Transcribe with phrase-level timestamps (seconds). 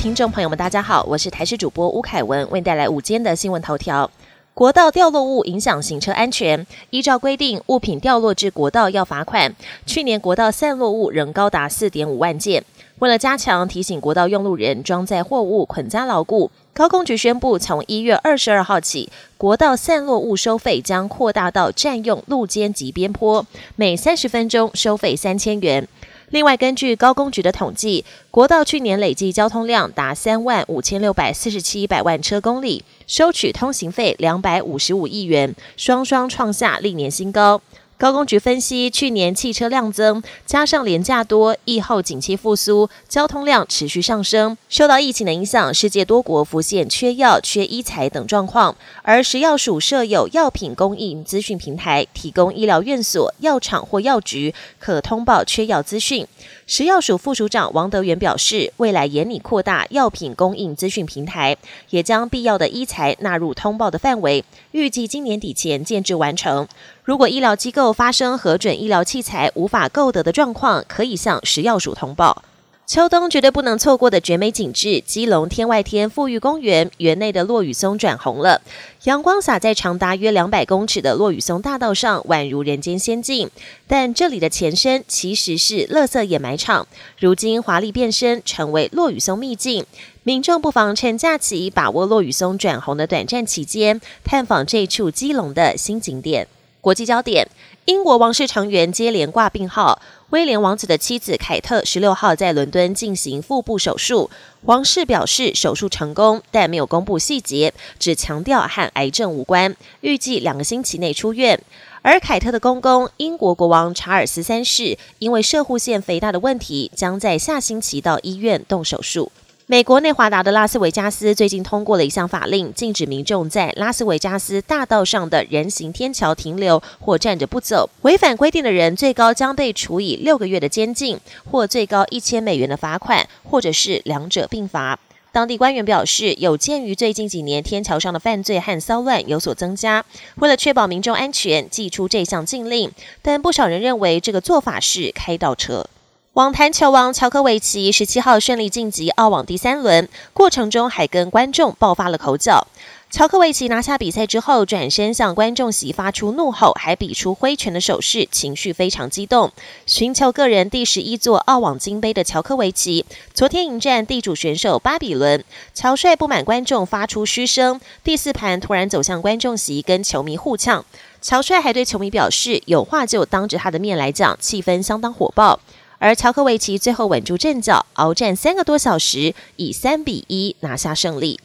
[0.00, 4.10] 听众朋友们，大家好，我是台视主播吴凯文，为您带来午间的新闻头条。
[4.54, 9.54] 国道掉落物影响行车安全，依照规定，物品掉落至国道要罚款。
[9.84, 12.64] 去年国道散落物仍高达四点五万件。
[13.00, 23.44] 为了加强提醒国道用路人装载货物捆扎牢固，高工局宣布，从一月二十二号起，国道散落物收费将扩大到占用路肩及边坡，
[23.76, 25.86] 每三十分钟收费三千元。
[26.30, 37.60] 另外，根据高工局的统计，国道去年累计交通量达三万五千六百四十七百万车公里，收取通行费两百五十五亿元，双双创下历年新高。
[38.00, 44.56] 高工局分析，去年汽车量增，加上廉价多，疫后景气复苏，交通量持续上升。
[44.70, 48.74] 受到疫情的影响，世界多国浮现缺药、缺医材等状况。
[49.02, 56.26] 而食药署设有药品供应资讯平台，提供医疗院所、药厂或药局可通报缺药资讯。
[56.66, 61.54] 食药署副署长王德元表示，未来严拟扩大药品供应资讯平台，
[61.90, 66.66] 也将必要的医材纳入通报的范围，预计今年底前建制完成。
[67.02, 72.42] 如果医疗机构发生核准医疗器材无法购得的状况，可以向食药署通报。
[72.86, 78.60] 秋冬绝对不能错过的绝美景致——基隆天外天富裕公园园内的落羽松转红了，
[79.04, 83.48] 阳光洒在长达约两百公尺的落羽松大道上，宛如人间仙境。
[83.86, 86.88] 但这里的前身其实是垃圾掩埋场，
[87.20, 89.86] 如今华丽变身，成为落羽松秘境。
[90.24, 96.48] 民众不妨趁假期，把握落羽松转红的短暂期间，探访这处基隆的新景点。
[96.80, 97.46] 国际焦点：
[97.84, 100.00] 英国王室成员接连挂病号。
[100.30, 104.30] 威廉王子的妻子凯特十六号在伦敦进行腹部手术，
[104.62, 111.60] 王室表示手术成功，但没有公布细节，只强调和癌症无关，预计两个星期内出院。
[112.02, 119.32] 而凯特的公公英国国王查尔斯三世因为射护腺肥大的问题，将在下星期到医院动手术。
[119.70, 127.88] 美国内华达的拉斯维加斯最近通过了一项法令，禁止民众在拉斯维加斯大道上的人行天桥停留或站着不走。
[128.02, 134.98] 违反规定的人，最高将被处以六个月的监禁，或最高一千美元的罚款，或者是两者并罚。
[135.30, 140.04] 当地官员表示，有鉴于最近几年天桥上的犯罪和骚乱有所增加，
[140.38, 142.90] 为了确保民众安全，寄出这项禁令。
[143.22, 145.86] 但不少人认为这个做法是开倒车。
[146.34, 152.68] 网坛球王乔科维奇十七号顺利晋级澳网第三轮，过程中还跟观众爆发了口角。
[153.10, 159.50] 乔科维奇拿下比赛之后，转身向观众席发出怒吼，还比出挥拳的手势，情绪非常激动。
[159.86, 163.04] 寻求个人第十一座澳网金杯的乔科维奇，
[163.34, 165.42] 昨天迎战地主选手巴比伦，
[165.74, 170.84] 乔帅不满观众发出嘘声，第四盘突然走向观众席跟球迷互呛。
[171.20, 175.58] 乔帅还对球迷表示，有话就当着他的面来讲，气氛相当火爆。
[176.00, 181.38] 而乔科维奇最后稳住阵脚，鏖战三个多小时，以三比一拿下胜利。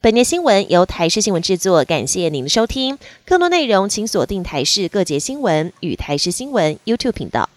[0.00, 2.96] 本节新闻由台视新闻制作，感谢您的收听。
[3.24, 7.50] 更多内容请锁定台视各节新闻与台视新闻 YouTube 频道。